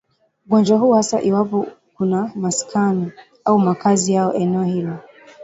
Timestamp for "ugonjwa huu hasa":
0.45-1.21